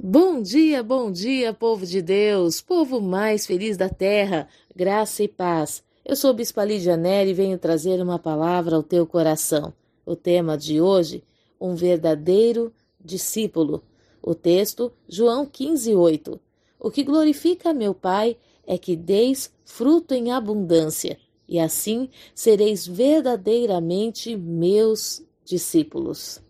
Bom 0.00 0.40
dia, 0.40 0.80
bom 0.80 1.10
dia, 1.10 1.52
povo 1.52 1.84
de 1.84 2.00
Deus, 2.00 2.60
povo 2.60 3.00
mais 3.00 3.44
feliz 3.44 3.76
da 3.76 3.88
terra, 3.88 4.46
graça 4.72 5.24
e 5.24 5.28
paz. 5.28 5.82
Eu 6.04 6.14
sou 6.14 6.32
Bispa 6.32 6.64
Lídia 6.64 6.96
Neri 6.96 7.30
e 7.30 7.34
venho 7.34 7.58
trazer 7.58 8.00
uma 8.00 8.16
palavra 8.16 8.76
ao 8.76 8.82
teu 8.84 9.04
coração. 9.04 9.74
O 10.06 10.14
tema 10.14 10.56
de 10.56 10.80
hoje, 10.80 11.24
um 11.60 11.74
verdadeiro 11.74 12.72
discípulo. 13.04 13.82
O 14.22 14.36
texto, 14.36 14.92
João 15.08 15.44
15, 15.44 15.92
8. 15.92 16.40
O 16.78 16.92
que 16.92 17.02
glorifica 17.02 17.74
meu 17.74 17.92
Pai 17.92 18.36
é 18.68 18.78
que 18.78 18.94
deis 18.94 19.52
fruto 19.64 20.14
em 20.14 20.30
abundância, 20.30 21.18
e 21.48 21.58
assim 21.58 22.08
sereis 22.36 22.86
verdadeiramente 22.86 24.36
meus 24.36 25.24
discípulos. 25.44 26.40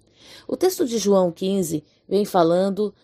O 0.46 0.54
texto 0.54 0.84
de 0.84 0.98
João 0.98 1.32
15 1.32 1.82
vem 2.06 2.26
falando 2.26 2.94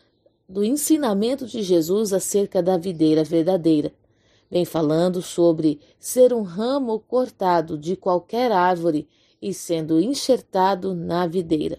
do 0.49 0.65
ensinamento 0.65 1.47
de 1.47 1.63
Jesus 1.63 2.13
acerca 2.13 2.63
da 2.63 2.77
videira 2.77 3.25
verdadeira. 3.25 3.93
Vem 4.51 4.65
falando 4.65 5.23
sobre 5.23 5.81
ser 5.99 6.33
um 6.33 6.43
ramo 6.43 7.01
cortado 7.01 7.79
de 7.79 7.97
qualquer 7.97 8.53
árvore 8.53 9.09
e 9.41 9.53
sendo 9.53 10.01
enxertado 10.01 10.95
na 10.95 11.27
videira. 11.27 11.79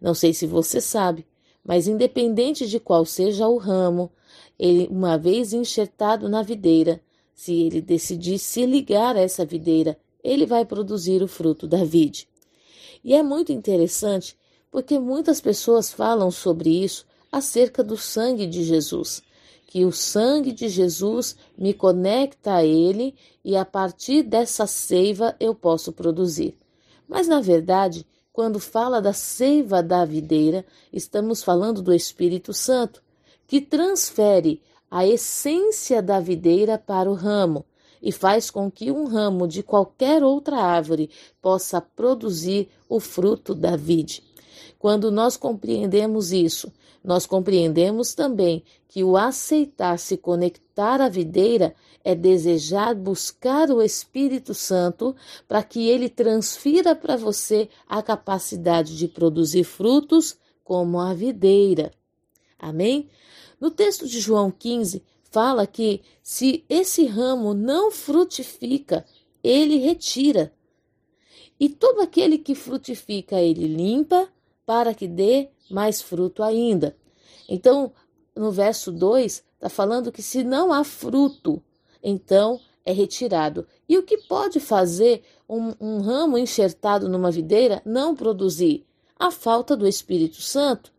Não 0.00 0.14
sei 0.14 0.32
se 0.32 0.46
você 0.46 0.80
sabe, 0.80 1.26
mas 1.64 1.86
independente 1.86 2.66
de 2.66 2.78
qual 2.78 3.04
seja 3.04 3.48
o 3.48 3.58
ramo, 3.58 4.10
ele, 4.58 4.88
uma 4.90 5.18
vez 5.18 5.52
enxertado 5.52 6.28
na 6.28 6.42
videira, 6.42 7.00
se 7.34 7.52
ele 7.52 7.80
decidir 7.80 8.38
se 8.38 8.64
ligar 8.64 9.16
a 9.16 9.20
essa 9.20 9.44
videira, 9.44 9.98
ele 10.22 10.46
vai 10.46 10.64
produzir 10.64 11.22
o 11.22 11.28
fruto 11.28 11.66
da 11.66 11.84
vide. 11.84 12.28
E 13.04 13.14
é 13.14 13.22
muito 13.22 13.52
interessante 13.52 14.36
porque 14.70 14.98
muitas 14.98 15.40
pessoas 15.40 15.92
falam 15.92 16.30
sobre 16.30 16.70
isso 16.70 17.06
acerca 17.30 17.82
do 17.82 17.96
sangue 17.96 18.46
de 18.46 18.62
Jesus, 18.62 19.22
que 19.66 19.84
o 19.84 19.92
sangue 19.92 20.52
de 20.52 20.68
Jesus 20.68 21.36
me 21.56 21.74
conecta 21.74 22.54
a 22.54 22.64
Ele 22.64 23.14
e 23.44 23.56
a 23.56 23.64
partir 23.64 24.22
dessa 24.22 24.66
seiva 24.66 25.36
eu 25.38 25.54
posso 25.54 25.92
produzir. 25.92 26.56
Mas 27.06 27.28
na 27.28 27.40
verdade, 27.40 28.06
quando 28.32 28.60
fala 28.60 29.00
da 29.00 29.12
seiva 29.12 29.82
da 29.82 30.04
videira, 30.04 30.64
estamos 30.92 31.42
falando 31.42 31.82
do 31.82 31.92
Espírito 31.92 32.52
Santo, 32.52 33.02
que 33.46 33.60
transfere 33.60 34.62
a 34.90 35.06
essência 35.06 36.00
da 36.00 36.20
videira 36.20 36.78
para 36.78 37.10
o 37.10 37.14
ramo 37.14 37.64
e 38.00 38.12
faz 38.12 38.50
com 38.50 38.70
que 38.70 38.90
um 38.90 39.06
ramo 39.06 39.48
de 39.48 39.62
qualquer 39.62 40.22
outra 40.22 40.58
árvore 40.58 41.10
possa 41.42 41.80
produzir 41.80 42.68
o 42.88 43.00
fruto 43.00 43.54
da 43.54 43.76
vide. 43.76 44.22
Quando 44.78 45.10
nós 45.10 45.36
compreendemos 45.36 46.32
isso, 46.32 46.72
nós 47.02 47.26
compreendemos 47.26 48.14
também 48.14 48.62
que 48.88 49.04
o 49.04 49.16
aceitar 49.16 49.98
se 49.98 50.16
conectar 50.16 51.00
à 51.00 51.08
videira 51.08 51.74
é 52.04 52.14
desejar 52.14 52.94
buscar 52.94 53.70
o 53.70 53.82
Espírito 53.82 54.54
Santo 54.54 55.14
para 55.46 55.62
que 55.62 55.88
ele 55.88 56.08
transfira 56.08 56.94
para 56.94 57.16
você 57.16 57.68
a 57.86 58.02
capacidade 58.02 58.96
de 58.96 59.06
produzir 59.06 59.64
frutos 59.64 60.36
como 60.64 60.98
a 60.98 61.12
videira. 61.14 61.92
Amém? 62.58 63.08
No 63.60 63.70
texto 63.70 64.06
de 64.06 64.20
João 64.20 64.50
15, 64.50 65.02
fala 65.30 65.66
que 65.66 66.02
se 66.22 66.64
esse 66.68 67.06
ramo 67.06 67.54
não 67.54 67.90
frutifica, 67.90 69.04
ele 69.42 69.78
retira. 69.78 70.52
E 71.60 71.68
todo 71.68 72.00
aquele 72.00 72.38
que 72.38 72.54
frutifica, 72.54 73.40
ele 73.40 73.66
limpa 73.66 74.28
para 74.68 74.92
que 74.92 75.08
dê 75.08 75.48
mais 75.70 76.02
fruto 76.02 76.42
ainda. 76.42 76.94
Então, 77.48 77.90
no 78.36 78.52
verso 78.52 78.92
2, 78.92 79.42
está 79.54 79.70
falando 79.70 80.12
que 80.12 80.20
se 80.20 80.44
não 80.44 80.70
há 80.70 80.84
fruto, 80.84 81.62
então 82.02 82.60
é 82.84 82.92
retirado. 82.92 83.66
E 83.88 83.96
o 83.96 84.02
que 84.02 84.18
pode 84.18 84.60
fazer 84.60 85.22
um, 85.48 85.72
um 85.80 86.00
ramo 86.02 86.36
enxertado 86.36 87.08
numa 87.08 87.30
videira 87.30 87.80
não 87.82 88.14
produzir? 88.14 88.84
A 89.18 89.30
falta 89.30 89.74
do 89.74 89.88
Espírito 89.88 90.42
Santo. 90.42 90.92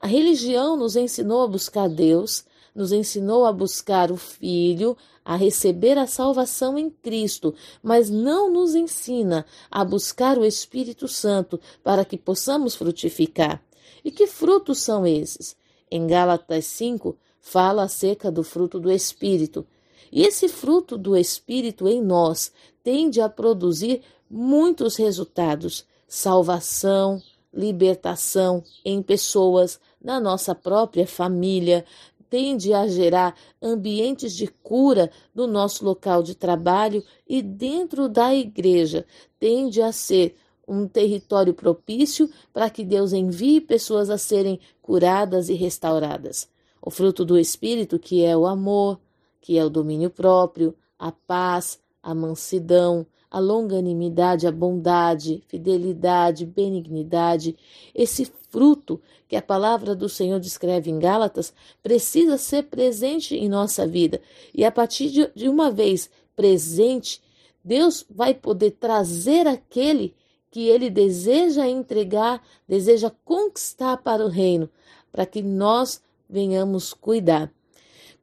A 0.00 0.06
religião 0.06 0.74
nos 0.74 0.96
ensinou 0.96 1.42
a 1.42 1.46
buscar 1.46 1.90
Deus, 1.90 2.46
nos 2.74 2.92
ensinou 2.92 3.44
a 3.44 3.52
buscar 3.52 4.10
o 4.10 4.16
Filho, 4.16 4.96
a 5.24 5.36
receber 5.36 5.98
a 5.98 6.06
salvação 6.06 6.78
em 6.78 6.90
Cristo, 6.90 7.54
mas 7.82 8.10
não 8.10 8.50
nos 8.50 8.74
ensina 8.74 9.46
a 9.70 9.84
buscar 9.84 10.38
o 10.38 10.44
Espírito 10.44 11.06
Santo 11.06 11.60
para 11.82 12.04
que 12.04 12.16
possamos 12.16 12.74
frutificar. 12.74 13.62
E 14.04 14.10
que 14.10 14.26
frutos 14.26 14.78
são 14.78 15.06
esses? 15.06 15.56
Em 15.90 16.06
Gálatas 16.06 16.66
5, 16.66 17.16
fala 17.40 17.84
acerca 17.84 18.30
do 18.30 18.42
fruto 18.42 18.80
do 18.80 18.90
Espírito. 18.90 19.66
E 20.10 20.22
esse 20.22 20.48
fruto 20.48 20.98
do 20.98 21.16
Espírito 21.16 21.86
em 21.88 22.02
nós 22.02 22.52
tende 22.82 23.20
a 23.20 23.28
produzir 23.28 24.02
muitos 24.28 24.96
resultados: 24.96 25.86
salvação, 26.08 27.22
libertação 27.52 28.64
em 28.84 29.02
pessoas, 29.02 29.78
na 30.02 30.18
nossa 30.18 30.54
própria 30.54 31.06
família, 31.06 31.84
tende 32.32 32.72
a 32.72 32.88
gerar 32.88 33.36
ambientes 33.60 34.32
de 34.32 34.46
cura 34.46 35.10
no 35.34 35.46
nosso 35.46 35.84
local 35.84 36.22
de 36.22 36.34
trabalho 36.34 37.04
e 37.28 37.42
dentro 37.42 38.08
da 38.08 38.34
igreja, 38.34 39.04
tende 39.38 39.82
a 39.82 39.92
ser 39.92 40.34
um 40.66 40.88
território 40.88 41.52
propício 41.52 42.30
para 42.50 42.70
que 42.70 42.86
Deus 42.86 43.12
envie 43.12 43.60
pessoas 43.60 44.08
a 44.08 44.16
serem 44.16 44.58
curadas 44.80 45.50
e 45.50 45.52
restauradas. 45.52 46.48
O 46.80 46.90
fruto 46.90 47.22
do 47.22 47.38
Espírito, 47.38 47.98
que 47.98 48.24
é 48.24 48.34
o 48.34 48.46
amor, 48.46 48.98
que 49.38 49.58
é 49.58 49.62
o 49.62 49.68
domínio 49.68 50.08
próprio, 50.08 50.74
a 50.98 51.12
paz, 51.12 51.78
a 52.02 52.14
mansidão, 52.14 53.06
a 53.32 53.38
longanimidade, 53.38 54.46
a 54.46 54.52
bondade, 54.52 55.42
fidelidade, 55.48 56.44
benignidade, 56.44 57.56
esse 57.94 58.30
fruto 58.50 59.00
que 59.26 59.34
a 59.34 59.40
palavra 59.40 59.96
do 59.96 60.06
Senhor 60.06 60.38
descreve 60.38 60.90
em 60.90 60.98
Gálatas 60.98 61.54
precisa 61.82 62.36
ser 62.36 62.64
presente 62.64 63.34
em 63.34 63.48
nossa 63.48 63.86
vida. 63.86 64.20
E 64.54 64.66
a 64.66 64.70
partir 64.70 65.32
de 65.34 65.48
uma 65.48 65.70
vez 65.70 66.10
presente, 66.36 67.22
Deus 67.64 68.04
vai 68.10 68.34
poder 68.34 68.72
trazer 68.72 69.46
aquele 69.46 70.14
que 70.50 70.68
ele 70.68 70.90
deseja 70.90 71.66
entregar, 71.66 72.42
deseja 72.68 73.10
conquistar 73.24 73.96
para 73.96 74.22
o 74.22 74.28
reino, 74.28 74.68
para 75.10 75.24
que 75.24 75.40
nós 75.40 76.02
venhamos 76.28 76.92
cuidar. 76.92 77.50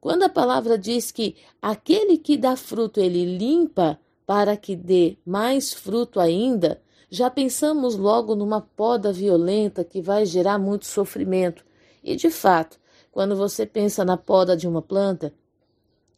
Quando 0.00 0.22
a 0.22 0.28
palavra 0.28 0.78
diz 0.78 1.10
que 1.10 1.34
aquele 1.60 2.16
que 2.16 2.36
dá 2.36 2.54
fruto 2.54 3.00
ele 3.00 3.36
limpa 3.36 3.98
para 4.30 4.56
que 4.56 4.76
dê 4.76 5.16
mais 5.26 5.72
fruto 5.72 6.20
ainda, 6.20 6.80
já 7.10 7.28
pensamos 7.28 7.96
logo 7.96 8.36
numa 8.36 8.60
poda 8.60 9.12
violenta 9.12 9.82
que 9.82 10.00
vai 10.00 10.24
gerar 10.24 10.56
muito 10.56 10.86
sofrimento. 10.86 11.64
E 12.00 12.14
de 12.14 12.30
fato, 12.30 12.78
quando 13.10 13.34
você 13.34 13.66
pensa 13.66 14.04
na 14.04 14.16
poda 14.16 14.56
de 14.56 14.68
uma 14.68 14.80
planta, 14.80 15.34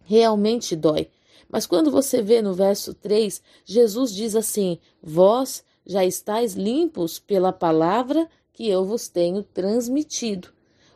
realmente 0.04 0.76
dói. 0.76 1.08
Mas 1.48 1.64
quando 1.64 1.90
você 1.90 2.20
vê 2.20 2.42
no 2.42 2.52
verso 2.52 2.92
3, 2.92 3.40
Jesus 3.64 4.14
diz 4.14 4.36
assim: 4.36 4.78
Vós 5.02 5.64
já 5.86 6.04
estáis 6.04 6.52
limpos 6.52 7.18
pela 7.18 7.50
palavra 7.50 8.28
que 8.52 8.68
eu 8.68 8.84
vos 8.84 9.08
tenho 9.08 9.42
transmitido. 9.42 10.48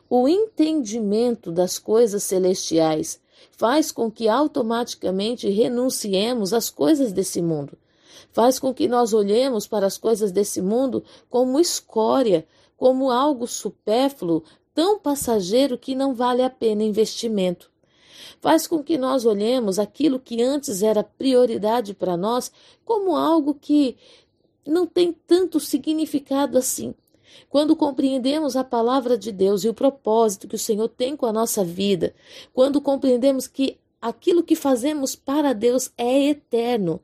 O 0.06 0.28
entendimento 0.28 1.50
das 1.50 1.78
coisas 1.78 2.24
celestiais 2.24 3.18
faz 3.52 3.90
com 3.90 4.10
que 4.10 4.28
automaticamente 4.28 5.48
renunciemos 5.48 6.52
às 6.52 6.70
coisas 6.70 7.12
desse 7.12 7.40
mundo. 7.40 7.76
Faz 8.32 8.58
com 8.58 8.74
que 8.74 8.86
nós 8.86 9.12
olhemos 9.12 9.66
para 9.66 9.86
as 9.86 9.96
coisas 9.96 10.30
desse 10.30 10.60
mundo 10.60 11.02
como 11.30 11.58
escória, 11.58 12.46
como 12.76 13.10
algo 13.10 13.46
supérfluo, 13.46 14.42
tão 14.74 14.98
passageiro 14.98 15.78
que 15.78 15.94
não 15.94 16.14
vale 16.14 16.42
a 16.42 16.50
pena 16.50 16.82
investimento. 16.82 17.70
Faz 18.40 18.66
com 18.66 18.82
que 18.82 18.98
nós 18.98 19.24
olhemos 19.24 19.78
aquilo 19.78 20.20
que 20.20 20.42
antes 20.42 20.82
era 20.82 21.02
prioridade 21.02 21.94
para 21.94 22.16
nós 22.16 22.52
como 22.84 23.16
algo 23.16 23.54
que 23.54 23.96
não 24.66 24.86
tem 24.86 25.12
tanto 25.26 25.58
significado 25.58 26.58
assim. 26.58 26.94
Quando 27.48 27.76
compreendemos 27.76 28.56
a 28.56 28.64
palavra 28.64 29.16
de 29.16 29.32
Deus 29.32 29.64
e 29.64 29.68
o 29.68 29.74
propósito 29.74 30.48
que 30.48 30.56
o 30.56 30.58
Senhor 30.58 30.88
tem 30.88 31.16
com 31.16 31.26
a 31.26 31.32
nossa 31.32 31.64
vida, 31.64 32.14
quando 32.52 32.80
compreendemos 32.80 33.46
que 33.46 33.78
aquilo 34.00 34.42
que 34.42 34.54
fazemos 34.54 35.16
para 35.16 35.52
Deus 35.52 35.90
é 35.96 36.28
eterno, 36.28 37.00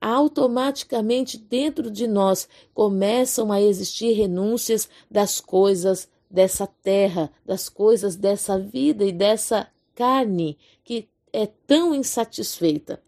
automaticamente 0.00 1.38
dentro 1.38 1.90
de 1.90 2.06
nós 2.06 2.48
começam 2.74 3.50
a 3.50 3.62
existir 3.62 4.12
renúncias 4.12 4.88
das 5.10 5.40
coisas 5.40 6.08
dessa 6.30 6.66
terra, 6.66 7.30
das 7.46 7.68
coisas 7.68 8.16
dessa 8.16 8.58
vida 8.58 9.04
e 9.04 9.12
dessa 9.12 9.68
carne 9.94 10.58
que 10.82 11.08
é 11.32 11.46
tão 11.46 11.94
insatisfeita 11.94 13.00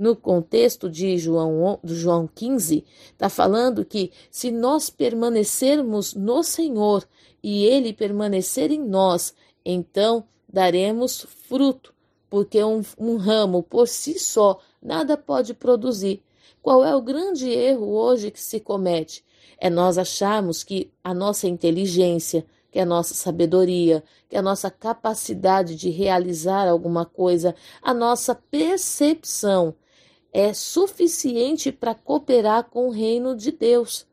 no 0.00 0.16
contexto 0.16 0.88
de 0.88 1.18
João, 1.18 1.78
do 1.84 1.94
João 1.94 2.26
15, 2.26 2.82
está 3.12 3.28
falando 3.28 3.84
que 3.84 4.10
se 4.30 4.50
nós 4.50 4.88
permanecermos 4.88 6.14
no 6.14 6.42
Senhor 6.42 7.06
e 7.42 7.66
Ele 7.66 7.92
permanecer 7.92 8.70
em 8.70 8.82
nós, 8.82 9.34
então 9.62 10.24
daremos 10.50 11.26
fruto, 11.46 11.92
porque 12.30 12.64
um, 12.64 12.80
um 12.98 13.18
ramo 13.18 13.62
por 13.62 13.86
si 13.86 14.18
só 14.18 14.58
nada 14.82 15.18
pode 15.18 15.52
produzir. 15.52 16.22
Qual 16.62 16.82
é 16.82 16.96
o 16.96 17.02
grande 17.02 17.50
erro 17.50 17.94
hoje 17.94 18.30
que 18.30 18.40
se 18.40 18.58
comete? 18.58 19.22
É 19.58 19.68
nós 19.68 19.98
acharmos 19.98 20.64
que 20.64 20.90
a 21.04 21.12
nossa 21.12 21.46
inteligência, 21.46 22.46
que 22.70 22.78
a 22.78 22.86
nossa 22.86 23.12
sabedoria, 23.12 24.02
que 24.30 24.36
a 24.36 24.40
nossa 24.40 24.70
capacidade 24.70 25.76
de 25.76 25.90
realizar 25.90 26.66
alguma 26.66 27.04
coisa, 27.04 27.54
a 27.82 27.92
nossa 27.92 28.34
percepção 28.34 29.74
é 30.32 30.52
suficiente 30.52 31.72
para 31.72 31.94
cooperar 31.94 32.64
com 32.64 32.88
o 32.88 32.90
reino 32.90 33.36
de 33.36 33.50
Deus 33.52 34.06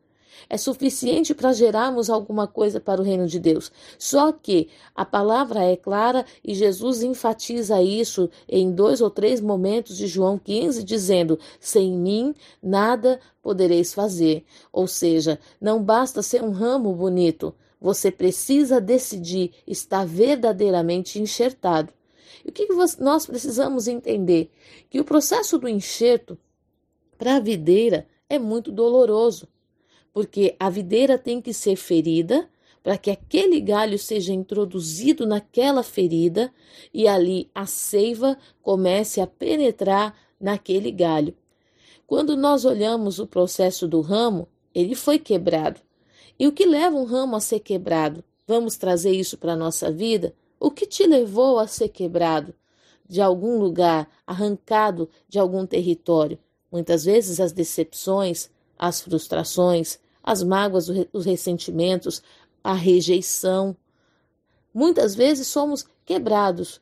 é 0.48 0.56
suficiente 0.56 1.34
para 1.34 1.52
gerarmos 1.52 2.10
alguma 2.10 2.46
coisa 2.46 2.80
para 2.80 3.00
o 3.00 3.04
reino 3.04 3.26
de 3.26 3.38
Deus. 3.38 3.70
Só 3.98 4.32
que 4.32 4.68
a 4.94 5.04
palavra 5.04 5.62
é 5.64 5.76
clara 5.76 6.24
e 6.44 6.54
Jesus 6.54 7.02
enfatiza 7.02 7.82
isso 7.82 8.30
em 8.48 8.70
dois 8.70 9.00
ou 9.00 9.10
três 9.10 9.40
momentos 9.40 9.96
de 9.96 10.06
João 10.06 10.38
15, 10.38 10.84
dizendo: 10.84 11.38
Sem 11.60 11.92
mim 11.92 12.34
nada 12.62 13.20
podereis 13.42 13.94
fazer. 13.94 14.44
Ou 14.72 14.86
seja, 14.86 15.38
não 15.60 15.82
basta 15.82 16.22
ser 16.22 16.42
um 16.42 16.50
ramo 16.50 16.94
bonito, 16.94 17.54
você 17.80 18.10
precisa 18.10 18.80
decidir 18.80 19.52
estar 19.66 20.04
verdadeiramente 20.04 21.20
enxertado. 21.20 21.92
O 22.48 22.52
que 22.52 22.66
nós 22.98 23.26
precisamos 23.26 23.86
entender? 23.86 24.50
Que 24.88 24.98
o 24.98 25.04
processo 25.04 25.58
do 25.58 25.68
enxerto 25.68 26.38
para 27.16 27.36
a 27.36 27.40
videira 27.40 28.08
é 28.28 28.38
muito 28.38 28.72
doloroso 28.72 29.46
porque 30.18 30.56
a 30.58 30.68
videira 30.68 31.16
tem 31.16 31.40
que 31.40 31.52
ser 31.52 31.76
ferida 31.76 32.50
para 32.82 32.98
que 32.98 33.08
aquele 33.08 33.60
galho 33.60 33.96
seja 33.96 34.32
introduzido 34.32 35.24
naquela 35.24 35.82
ferida 35.84 36.52
e 36.92 37.06
ali 37.06 37.48
a 37.54 37.66
seiva 37.66 38.36
comece 38.60 39.20
a 39.20 39.28
penetrar 39.28 40.16
naquele 40.40 40.90
galho. 40.90 41.36
Quando 42.04 42.36
nós 42.36 42.64
olhamos 42.64 43.20
o 43.20 43.28
processo 43.28 43.86
do 43.86 44.00
ramo, 44.00 44.48
ele 44.74 44.96
foi 44.96 45.20
quebrado. 45.20 45.80
E 46.36 46.48
o 46.48 46.52
que 46.52 46.66
leva 46.66 46.96
um 46.96 47.04
ramo 47.04 47.36
a 47.36 47.40
ser 47.40 47.60
quebrado? 47.60 48.24
Vamos 48.44 48.76
trazer 48.76 49.12
isso 49.12 49.38
para 49.38 49.52
a 49.52 49.56
nossa 49.56 49.88
vida? 49.88 50.34
O 50.60 50.70
que 50.70 50.86
te 50.86 51.06
levou 51.06 51.58
a 51.58 51.66
ser 51.66 51.88
quebrado 51.88 52.54
de 53.08 53.20
algum 53.20 53.58
lugar, 53.58 54.08
arrancado 54.26 55.08
de 55.28 55.38
algum 55.38 55.66
território? 55.66 56.38
Muitas 56.70 57.04
vezes 57.04 57.40
as 57.40 57.52
decepções, 57.52 58.50
as 58.78 59.00
frustrações, 59.00 59.98
as 60.22 60.42
mágoas, 60.42 60.88
os 61.12 61.24
ressentimentos, 61.24 62.22
a 62.62 62.74
rejeição. 62.74 63.76
Muitas 64.74 65.14
vezes 65.14 65.46
somos 65.46 65.86
quebrados. 66.04 66.80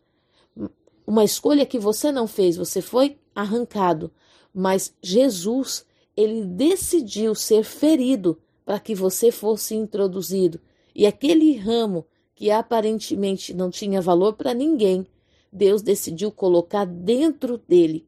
Uma 1.07 1.23
escolha 1.23 1.65
que 1.65 1.79
você 1.79 2.11
não 2.11 2.27
fez, 2.27 2.57
você 2.57 2.81
foi 2.83 3.19
arrancado, 3.35 4.11
mas 4.53 4.93
Jesus, 5.01 5.87
ele 6.17 6.45
decidiu 6.45 7.35
ser 7.35 7.63
ferido 7.63 8.41
para 8.65 8.81
que 8.81 8.95
você 8.95 9.31
fosse 9.31 9.77
introduzido. 9.77 10.61
E 10.93 11.07
aquele 11.07 11.57
ramo 11.57 12.05
que 12.37 12.51
aparentemente 12.51 13.55
não 13.55 13.71
tinha 13.71 14.01
valor 14.01 14.35
para 14.35 14.55
ninguém, 14.55 15.07
Deus 15.51 15.81
decidiu 15.81 16.31
colocar 16.31 16.85
dentro 16.85 17.59
dele. 17.67 18.07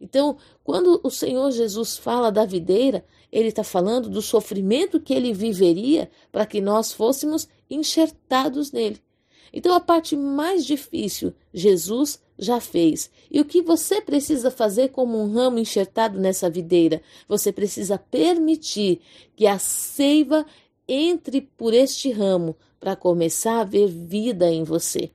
Então, 0.00 0.38
quando 0.64 0.98
o 1.04 1.10
Senhor 1.10 1.50
Jesus 1.52 1.98
fala 1.98 2.32
da 2.32 2.46
videira, 2.46 3.04
ele 3.30 3.48
está 3.48 3.62
falando 3.62 4.08
do 4.08 4.22
sofrimento 4.22 4.98
que 4.98 5.12
ele 5.12 5.34
viveria 5.34 6.10
para 6.32 6.46
que 6.46 6.58
nós 6.58 6.90
fôssemos 6.90 7.46
enxertados 7.68 8.72
nele. 8.72 8.98
Então, 9.52 9.74
a 9.74 9.80
parte 9.80 10.16
mais 10.16 10.64
difícil, 10.64 11.34
Jesus 11.52 12.18
já 12.38 12.60
fez. 12.60 13.10
E 13.30 13.40
o 13.40 13.44
que 13.44 13.60
você 13.60 14.00
precisa 14.00 14.50
fazer 14.50 14.88
como 14.88 15.20
um 15.20 15.30
ramo 15.30 15.58
enxertado 15.58 16.18
nessa 16.18 16.48
videira? 16.48 17.02
Você 17.28 17.52
precisa 17.52 17.98
permitir 17.98 19.00
que 19.36 19.46
a 19.46 19.58
seiva 19.58 20.46
entre 20.88 21.42
por 21.42 21.74
este 21.74 22.10
ramo 22.10 22.56
para 22.80 22.96
começar 22.96 23.60
a 23.60 23.64
ver 23.64 23.86
vida 23.86 24.50
em 24.50 24.64
você. 24.64 25.10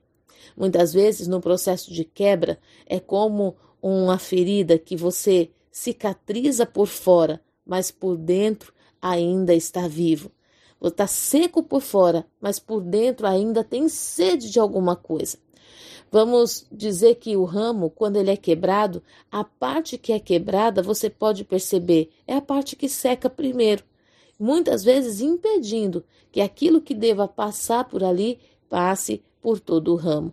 Muitas 0.56 0.94
vezes, 0.94 1.26
no 1.26 1.40
processo 1.40 1.92
de 1.92 2.04
quebra, 2.04 2.58
é 2.86 2.98
como 2.98 3.56
uma 3.82 4.18
ferida 4.18 4.78
que 4.78 4.96
você 4.96 5.50
cicatriza 5.70 6.64
por 6.64 6.86
fora, 6.86 7.42
mas 7.66 7.90
por 7.90 8.16
dentro 8.16 8.72
ainda 9.02 9.52
está 9.52 9.86
vivo. 9.86 10.30
Está 10.82 11.06
seco 11.06 11.62
por 11.62 11.80
fora, 11.80 12.24
mas 12.40 12.58
por 12.60 12.80
dentro 12.80 13.26
ainda 13.26 13.64
tem 13.64 13.88
sede 13.88 14.50
de 14.50 14.60
alguma 14.60 14.94
coisa. 14.94 15.36
Vamos 16.10 16.66
dizer 16.70 17.16
que 17.16 17.36
o 17.36 17.44
ramo, 17.44 17.90
quando 17.90 18.16
ele 18.16 18.30
é 18.30 18.36
quebrado, 18.36 19.02
a 19.30 19.42
parte 19.42 19.98
que 19.98 20.12
é 20.12 20.20
quebrada, 20.20 20.80
você 20.80 21.10
pode 21.10 21.44
perceber, 21.44 22.10
é 22.26 22.34
a 22.34 22.40
parte 22.40 22.76
que 22.76 22.88
seca 22.88 23.28
primeiro, 23.28 23.82
muitas 24.38 24.84
vezes 24.84 25.20
impedindo 25.20 26.04
que 26.30 26.40
aquilo 26.40 26.80
que 26.80 26.94
deva 26.94 27.26
passar 27.26 27.84
por 27.84 28.04
ali 28.04 28.38
passe 28.68 29.22
por 29.40 29.60
todo 29.60 29.92
o 29.92 29.96
ramo. 29.96 30.28
O 30.28 30.32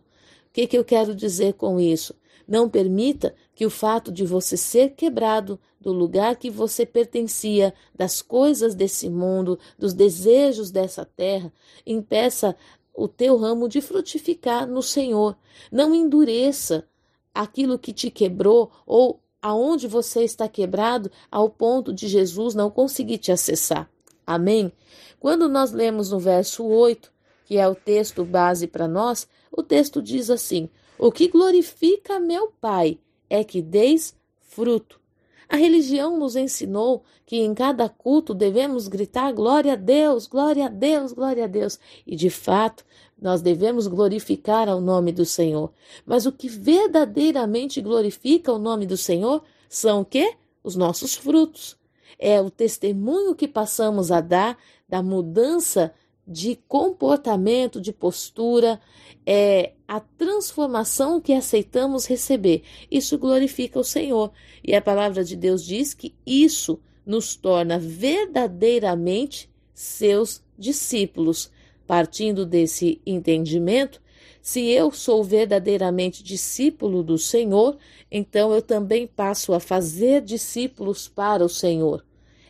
que, 0.54 0.68
que 0.68 0.78
eu 0.78 0.84
quero 0.84 1.16
dizer 1.16 1.54
com 1.54 1.80
isso? 1.80 2.16
Não 2.48 2.70
permita 2.70 3.34
que 3.56 3.66
o 3.66 3.70
fato 3.70 4.12
de 4.12 4.26
você 4.26 4.58
ser 4.58 4.92
quebrado 4.92 5.60
do 5.80 5.92
lugar 5.92 6.36
que 6.36 6.50
você 6.50 6.86
pertencia, 6.86 7.74
das 7.96 8.22
coisas 8.22 8.76
desse 8.76 9.10
mundo, 9.10 9.58
dos 9.78 9.94
desejos 9.94 10.72
dessa 10.72 11.06
terra, 11.06 11.52
impeça 11.86 12.56
o 12.94 13.08
teu 13.08 13.38
ramo 13.38 13.68
de 13.68 13.82
frutificar 13.82 14.68
no 14.68 14.82
Senhor. 14.82 15.38
Não 15.72 15.94
endureça 15.96 16.88
aquilo 17.34 17.80
que 17.80 17.92
te 17.92 18.12
quebrou 18.12 18.72
ou 18.86 19.20
aonde 19.44 19.88
você 19.88 20.24
está 20.24 20.48
quebrado 20.48 21.12
ao 21.30 21.50
ponto 21.50 21.94
de 21.94 22.07
Jesus 22.07 22.56
não 22.56 22.72
conseguir 22.72 23.18
te 23.18 23.31
acessar. 23.31 23.90
Amém? 24.25 24.72
Quando 25.19 25.50
nós 25.50 25.74
lemos 25.74 26.12
no 26.12 26.19
verso 26.19 26.66
8, 26.66 27.12
que 27.45 27.57
é 27.57 27.68
o 27.68 27.75
texto 27.75 28.24
base 28.24 28.68
para 28.68 28.88
nós, 28.88 29.28
o 29.51 29.62
texto 29.62 30.01
diz 30.01 30.30
assim: 30.30 30.69
o 30.98 31.12
que 31.12 31.28
glorifica 31.28 32.19
meu 32.19 32.54
Pai 32.62 32.98
é 33.30 33.44
que 33.44 33.62
deis 33.62 34.16
fruto. 34.40 35.03
A 35.50 35.56
religião 35.56 36.18
nos 36.18 36.36
ensinou 36.36 37.04
que 37.25 37.38
em 37.38 37.54
cada 37.54 37.88
culto 37.90 38.34
devemos 38.34 38.88
gritar 38.88 39.31
glória 39.34 39.74
a 39.74 39.75
Deus, 39.75 40.28
glória 40.28 40.66
a 40.66 40.69
Deus, 40.69 41.12
glória 41.12 41.45
a 41.45 41.48
Deus. 41.48 41.80
E 42.06 42.16
de 42.16 42.30
fato, 42.30 42.86
nós 43.22 43.42
devemos 43.42 43.88
glorificar 43.88 44.68
ao 44.68 44.81
nome 44.81 45.12
do 45.12 45.25
Senhor. 45.25 45.72
Mas 46.06 46.25
o 46.25 46.32
que 46.32 46.48
verdadeiramente 46.48 47.82
glorifica 47.82 48.51
o 48.51 48.60
nome 48.60 48.86
do 48.86 48.98
Senhor 48.98 49.44
são 49.70 50.01
o 50.01 50.06
quê? 50.06 50.36
Os 50.63 50.75
nossos 50.75 51.15
frutos. 51.15 51.77
É 52.20 52.41
o 52.41 52.50
testemunho 52.50 53.36
que 53.36 53.48
passamos 53.48 54.12
a 54.12 54.22
dar 54.22 54.58
da 54.88 55.01
mudança 55.01 55.94
de 56.27 56.58
comportamento, 56.68 57.82
de 57.82 57.92
postura, 57.92 58.80
é 59.25 59.74
a 59.88 60.00
transformação 60.00 61.20
que 61.20 61.34
aceitamos 61.34 62.06
receber. 62.06 62.63
Isso 62.89 63.18
glorifica 63.18 63.80
o 63.80 63.84
Senhor. 63.84 64.32
E 64.63 64.74
a 64.75 64.82
palavra 64.82 65.24
de 65.24 65.36
Deus 65.36 65.63
diz 65.63 65.94
que 65.94 66.15
isso 66.25 66.80
nos 67.06 67.36
torna 67.36 67.77
verdadeiramente 67.77 69.50
seus 69.74 70.42
discípulos. 70.58 71.51
Partindo 71.86 72.46
desse 72.46 73.01
entendimento, 73.06 74.01
se 74.42 74.70
eu 74.70 74.92
sou 74.92 75.24
verdadeiramente 75.24 76.24
discípulo 76.24 77.03
do 77.03 77.18
Senhor, 77.18 77.77
então 78.10 78.53
eu 78.53 78.62
também 78.62 79.06
passo 79.06 79.53
a 79.53 79.60
fazer 79.60 80.22
discípulos 80.22 81.08
para 81.08 81.44
o 81.44 81.50
Senhor. 81.50 82.03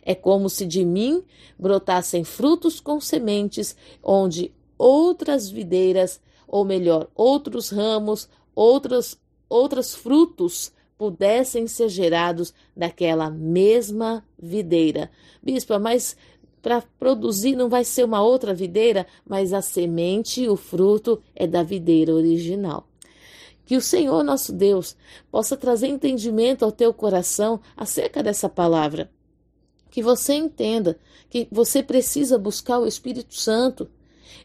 É 0.04 0.14
como 0.14 0.50
se 0.50 0.66
de 0.66 0.84
mim 0.84 1.24
brotassem 1.58 2.24
frutos 2.24 2.78
com 2.78 3.00
sementes, 3.00 3.74
onde 4.02 4.52
outras 4.76 5.48
videiras, 5.48 6.20
ou 6.46 6.62
melhor, 6.62 7.08
outros 7.14 7.70
ramos, 7.70 8.28
outros, 8.54 9.16
outros 9.48 9.94
frutos 9.94 10.70
pudessem 10.98 11.66
ser 11.66 11.88
gerados 11.88 12.52
daquela 12.76 13.30
mesma 13.30 14.22
videira. 14.38 15.10
Bispa, 15.42 15.78
mas 15.78 16.16
para 16.60 16.82
produzir 16.98 17.56
não 17.56 17.68
vai 17.70 17.82
ser 17.82 18.04
uma 18.04 18.22
outra 18.22 18.52
videira, 18.52 19.06
mas 19.26 19.54
a 19.54 19.62
semente, 19.62 20.46
o 20.48 20.56
fruto 20.56 21.22
é 21.34 21.46
da 21.46 21.62
videira 21.62 22.14
original. 22.14 22.86
Que 23.64 23.76
o 23.76 23.80
Senhor 23.80 24.22
nosso 24.22 24.52
Deus 24.52 24.94
possa 25.30 25.56
trazer 25.56 25.86
entendimento 25.86 26.62
ao 26.62 26.70
teu 26.70 26.92
coração 26.92 27.58
acerca 27.74 28.22
dessa 28.22 28.50
palavra 28.50 29.10
que 29.94 30.02
você 30.02 30.34
entenda 30.34 30.98
que 31.30 31.46
você 31.52 31.80
precisa 31.80 32.36
buscar 32.36 32.80
o 32.80 32.86
Espírito 32.86 33.38
Santo. 33.38 33.88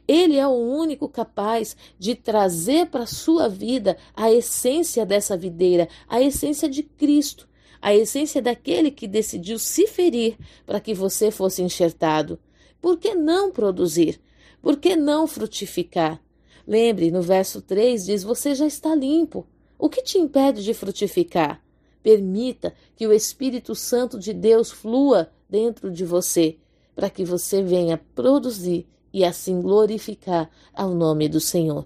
Ele 0.07 0.37
é 0.37 0.47
o 0.47 0.51
único 0.51 1.09
capaz 1.09 1.75
de 1.97 2.13
trazer 2.13 2.85
para 2.85 3.05
a 3.05 3.07
sua 3.07 3.49
vida 3.49 3.97
a 4.15 4.31
essência 4.31 5.03
dessa 5.07 5.35
videira, 5.35 5.89
a 6.07 6.21
essência 6.21 6.69
de 6.69 6.83
Cristo, 6.83 7.49
a 7.81 7.95
essência 7.95 8.43
daquele 8.43 8.91
que 8.91 9.07
decidiu 9.07 9.57
se 9.57 9.87
ferir 9.87 10.37
para 10.67 10.79
que 10.79 10.93
você 10.93 11.31
fosse 11.31 11.63
enxertado. 11.63 12.37
Por 12.79 12.97
que 12.97 13.15
não 13.15 13.49
produzir? 13.49 14.21
Por 14.61 14.77
que 14.77 14.95
não 14.95 15.25
frutificar? 15.25 16.21
Lembre, 16.67 17.09
no 17.09 17.23
verso 17.23 17.59
3 17.59 18.05
diz: 18.05 18.21
Você 18.21 18.53
já 18.53 18.67
está 18.67 18.93
limpo. 18.93 19.47
O 19.79 19.89
que 19.89 20.03
te 20.03 20.19
impede 20.19 20.63
de 20.63 20.75
frutificar? 20.75 21.59
Permita 22.01 22.73
que 22.95 23.05
o 23.05 23.13
Espírito 23.13 23.75
Santo 23.75 24.19
de 24.19 24.33
Deus 24.33 24.71
flua 24.71 25.29
dentro 25.49 25.91
de 25.91 26.05
você, 26.05 26.57
para 26.95 27.09
que 27.09 27.23
você 27.23 27.61
venha 27.61 28.01
produzir 28.15 28.87
e 29.11 29.25
assim 29.25 29.61
glorificar 29.61 30.49
ao 30.73 30.93
nome 30.93 31.27
do 31.27 31.39
Senhor. 31.39 31.85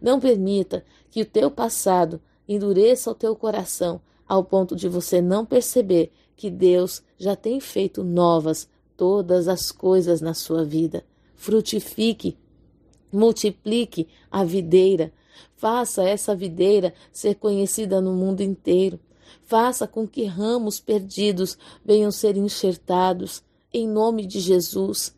Não 0.00 0.20
permita 0.20 0.84
que 1.10 1.22
o 1.22 1.26
teu 1.26 1.50
passado 1.50 2.20
endureça 2.48 3.10
o 3.10 3.14
teu 3.14 3.34
coração 3.36 4.00
ao 4.26 4.44
ponto 4.44 4.76
de 4.76 4.88
você 4.88 5.20
não 5.20 5.44
perceber 5.44 6.12
que 6.36 6.50
Deus 6.50 7.02
já 7.18 7.34
tem 7.34 7.60
feito 7.60 8.04
novas 8.04 8.68
todas 8.96 9.48
as 9.48 9.72
coisas 9.72 10.20
na 10.20 10.34
sua 10.34 10.64
vida. 10.64 11.04
Frutifique, 11.34 12.36
multiplique 13.12 14.08
a 14.30 14.44
videira, 14.44 15.12
faça 15.56 16.02
essa 16.02 16.34
videira 16.34 16.94
ser 17.12 17.34
conhecida 17.34 18.00
no 18.00 18.12
mundo 18.12 18.40
inteiro. 18.40 19.00
Faça 19.42 19.86
com 19.86 20.06
que 20.06 20.24
ramos 20.24 20.80
perdidos 20.80 21.58
venham 21.84 22.10
ser 22.10 22.36
enxertados, 22.36 23.42
em 23.72 23.88
nome 23.88 24.26
de 24.26 24.40
Jesus. 24.40 25.14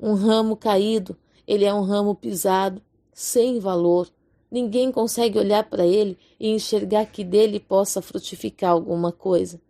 Um 0.00 0.14
ramo 0.14 0.56
caído, 0.56 1.16
ele 1.46 1.64
é 1.64 1.74
um 1.74 1.82
ramo 1.82 2.14
pisado, 2.14 2.80
sem 3.12 3.58
valor. 3.58 4.08
Ninguém 4.50 4.92
consegue 4.92 5.38
olhar 5.38 5.64
para 5.64 5.86
ele 5.86 6.18
e 6.38 6.48
enxergar 6.48 7.06
que 7.06 7.24
dele 7.24 7.58
possa 7.58 8.00
frutificar 8.00 8.70
alguma 8.70 9.12
coisa. 9.12 9.60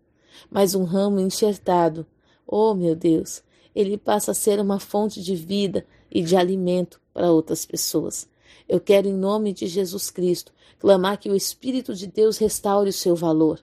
Mas 0.50 0.74
um 0.74 0.84
ramo 0.84 1.20
enxertado, 1.20 2.06
oh 2.46 2.74
meu 2.74 2.94
Deus, 2.94 3.42
ele 3.74 3.96
passa 3.96 4.30
a 4.30 4.34
ser 4.34 4.60
uma 4.60 4.78
fonte 4.78 5.22
de 5.22 5.34
vida 5.34 5.86
e 6.10 6.22
de 6.22 6.36
alimento 6.36 7.00
para 7.12 7.32
outras 7.32 7.64
pessoas. 7.64 8.28
Eu 8.68 8.80
quero, 8.80 9.08
em 9.08 9.14
nome 9.14 9.52
de 9.52 9.66
Jesus 9.66 10.10
Cristo, 10.10 10.52
clamar 10.78 11.18
que 11.18 11.28
o 11.28 11.36
Espírito 11.36 11.94
de 11.94 12.06
Deus 12.06 12.38
restaure 12.38 12.88
o 12.88 12.92
seu 12.92 13.16
valor. 13.16 13.60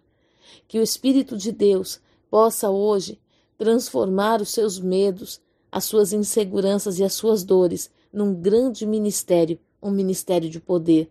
Que 0.67 0.79
o 0.79 0.83
Espírito 0.83 1.37
de 1.37 1.51
Deus 1.51 1.99
possa 2.29 2.69
hoje 2.69 3.19
transformar 3.57 4.41
os 4.41 4.49
seus 4.49 4.79
medos, 4.79 5.41
as 5.71 5.85
suas 5.85 6.13
inseguranças 6.13 6.99
e 6.99 7.03
as 7.03 7.13
suas 7.13 7.43
dores 7.43 7.91
num 8.11 8.33
grande 8.33 8.85
ministério, 8.85 9.59
um 9.81 9.91
ministério 9.91 10.49
de 10.49 10.59
poder. 10.59 11.09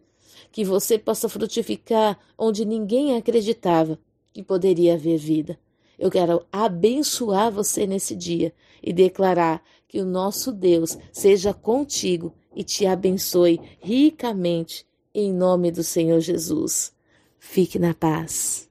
Que 0.51 0.65
você 0.65 0.99
possa 0.99 1.29
frutificar 1.29 2.19
onde 2.37 2.65
ninguém 2.65 3.17
acreditava 3.17 3.99
que 4.33 4.43
poderia 4.43 4.95
haver 4.95 5.19
vida. 5.19 5.59
Eu 5.99 6.11
quero 6.11 6.45
abençoar 6.51 7.53
você 7.53 7.87
nesse 7.87 8.17
dia 8.17 8.55
e 8.83 8.93
declarar 8.93 9.63
que 9.87 10.01
o 10.01 10.05
nosso 10.05 10.51
Deus 10.51 10.97
seja 11.13 11.53
contigo 11.53 12.33
e 12.55 12.65
te 12.65 12.87
abençoe 12.87 13.61
ricamente 13.81 14.87
em 15.15 15.33
nome 15.33 15.71
do 15.71 15.83
Senhor 15.83 16.21
Jesus. 16.21 16.93
Fique 17.39 17.79
na 17.79 17.93
paz. 17.93 18.70